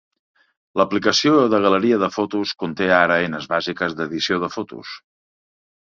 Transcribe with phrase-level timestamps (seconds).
[0.79, 5.01] L'aplicació de galeria de fotos conté ara eines bàsiques d'edició de fotos.